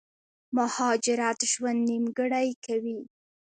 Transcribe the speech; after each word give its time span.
مهاجرت 0.55 1.39
ژوند 1.51 1.81
نيمګړی 1.89 2.49
کوي 2.65 2.99